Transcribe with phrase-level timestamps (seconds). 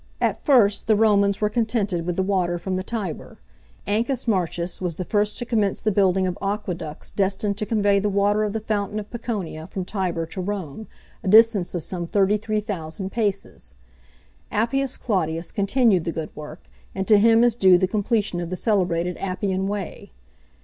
[0.19, 3.37] At first, the Romans were contented with the water from the Tiber.
[3.85, 8.09] Ancus Martius was the first to commence the building of aqueducts destined to convey the
[8.09, 10.87] water of the fountain of Piconia from Tibur to Rome,
[11.23, 13.75] a distance of some 33,000 paces.
[14.51, 16.61] Appius Claudius continued the good work,
[16.95, 20.13] and to him is due the completion of the celebrated Appian Way.